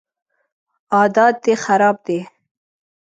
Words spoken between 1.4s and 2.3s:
دي خراب دی